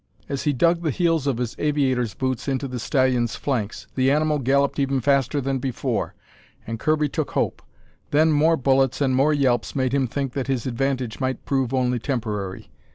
As 0.27 0.45
he 0.45 0.51
dug 0.51 0.81
the 0.81 0.89
heels 0.89 1.27
of 1.27 1.37
his 1.37 1.55
aviator's 1.59 2.15
boots 2.15 2.47
into 2.47 2.67
the 2.67 2.79
stallion's 2.79 3.35
flanks, 3.35 3.85
the 3.93 4.09
animal 4.09 4.39
galloped 4.39 4.79
even 4.79 4.99
faster 4.99 5.39
than 5.39 5.59
before, 5.59 6.15
and 6.65 6.79
Kirby 6.79 7.07
took 7.07 7.33
hope. 7.33 7.61
Then 8.09 8.31
more 8.31 8.57
bullets 8.57 8.99
and 8.99 9.15
more 9.15 9.31
yelps 9.31 9.75
made 9.75 9.93
him 9.93 10.07
think 10.07 10.33
that 10.33 10.47
his 10.47 10.65
advantage 10.65 11.19
might 11.19 11.45
prove 11.45 11.71
only 11.71 11.99
temporary. 11.99 12.71